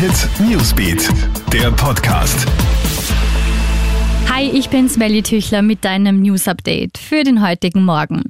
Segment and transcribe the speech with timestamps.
[0.00, 1.10] Hit Newsbeat,
[1.52, 2.46] der Podcast.
[4.30, 8.24] Hi, ich bin Smelly Tüchler mit deinem News Update für den heutigen Morgen.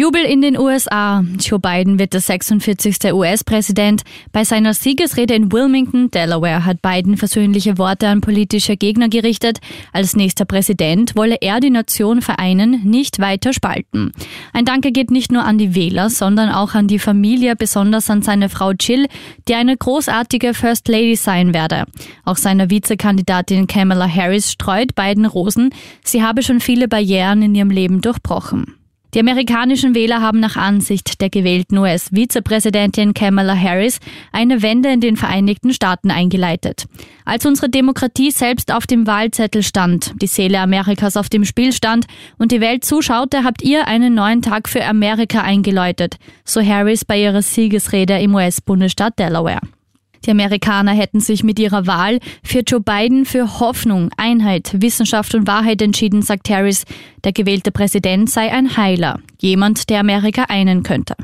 [0.00, 1.24] Jubel in den USA.
[1.40, 3.12] Joe Biden wird der 46.
[3.12, 4.02] US-Präsident.
[4.30, 9.58] Bei seiner Siegesrede in Wilmington, Delaware, hat Biden versöhnliche Worte an politische Gegner gerichtet.
[9.92, 14.12] Als nächster Präsident wolle er die Nation vereinen, nicht weiter spalten.
[14.52, 18.22] Ein Danke geht nicht nur an die Wähler, sondern auch an die Familie, besonders an
[18.22, 19.08] seine Frau Jill,
[19.48, 21.86] die eine großartige First Lady sein werde.
[22.24, 25.70] Auch seiner Vizekandidatin Kamala Harris streut Biden Rosen.
[26.04, 28.77] Sie habe schon viele Barrieren in ihrem Leben durchbrochen.
[29.14, 34.00] Die amerikanischen Wähler haben nach Ansicht der gewählten US-Vizepräsidentin Kamala Harris
[34.32, 36.84] eine Wende in den Vereinigten Staaten eingeleitet.
[37.24, 42.06] Als unsere Demokratie selbst auf dem Wahlzettel stand, die Seele Amerikas auf dem Spiel stand
[42.36, 47.18] und die Welt zuschaute, habt ihr einen neuen Tag für Amerika eingeläutet, so Harris bei
[47.18, 49.60] ihrer Siegesrede im US-Bundesstaat Delaware.
[50.26, 55.46] Die Amerikaner hätten sich mit ihrer Wahl für Joe Biden für Hoffnung, Einheit, Wissenschaft und
[55.46, 56.84] Wahrheit entschieden, sagt Harris.
[57.24, 61.14] Der gewählte Präsident sei ein Heiler, jemand, der Amerika einen könnte.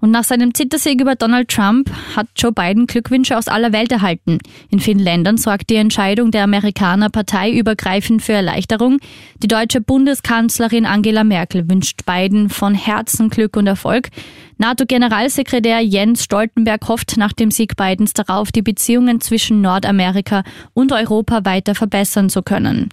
[0.00, 4.38] Und nach seinem Zittersieg über Donald Trump hat Joe Biden Glückwünsche aus aller Welt erhalten.
[4.70, 8.98] In vielen Ländern sorgt die Entscheidung der Amerikaner parteiübergreifend für Erleichterung.
[9.42, 14.10] Die deutsche Bundeskanzlerin Angela Merkel wünscht Biden von Herzen Glück und Erfolg.
[14.58, 21.44] NATO-Generalsekretär Jens Stoltenberg hofft nach dem Sieg Bidens darauf, die Beziehungen zwischen Nordamerika und Europa
[21.44, 22.88] weiter verbessern zu können.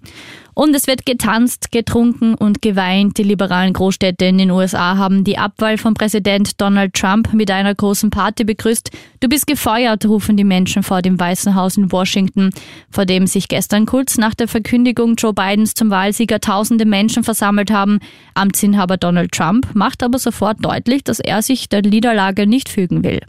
[0.56, 3.18] Und es wird getanzt, getrunken und geweint.
[3.18, 7.74] Die liberalen Großstädte in den USA haben die Abwahl von Präsident Donald Trump mit einer
[7.74, 8.92] großen Party begrüßt.
[9.20, 12.52] Du bist gefeuert, rufen die Menschen vor dem Weißen Haus in Washington,
[12.92, 17.72] vor dem sich gestern kurz nach der Verkündigung Joe Bidens zum Wahlsieger tausende Menschen versammelt
[17.72, 18.00] haben.
[18.36, 23.22] Amtsinhaber Donald Trump macht aber sofort deutlich, dass er sich der Niederlage nicht fügen will.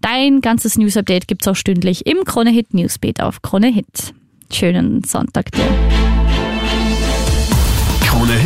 [0.00, 4.14] Dein ganzes News-Update gibt's auch stündlich im Krone Hit Newsbeat auf Krone Hit.
[4.52, 6.13] Schönen Sonntag dir.